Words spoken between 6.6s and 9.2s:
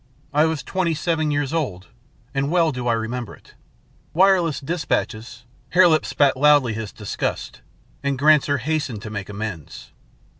his disgust, and Granser hastened to